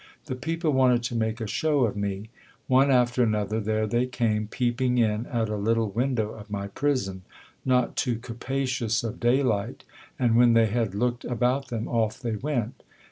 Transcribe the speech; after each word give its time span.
The 0.25 0.35
people 0.35 0.71
wanted 0.71 1.03
to 1.03 1.15
make 1.15 1.39
a 1.39 1.45
show 1.45 1.81
of 1.85 1.95
me! 1.95 2.31
One 2.65 2.89
after 2.89 3.21
another, 3.21 3.59
there 3.59 3.85
they 3.85 4.07
came, 4.07 4.47
peeping 4.47 4.97
in 4.97 5.27
at 5.27 5.47
a 5.47 5.55
little 5.55 5.91
window 5.91 6.31
of 6.31 6.49
my 6.49 6.69
prison, 6.69 7.21
not 7.63 7.95
too 7.95 8.15
capacious 8.15 9.03
of 9.03 9.19
daylight; 9.19 9.83
and 10.17 10.35
when 10.35 10.53
they 10.53 10.65
had 10.65 10.95
looked 10.95 11.23
about 11.23 11.67
them, 11.67 11.87
off 11.87 12.19
they 12.19 12.35
went 12.35 12.81